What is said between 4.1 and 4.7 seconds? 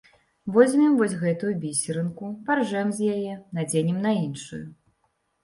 іншую.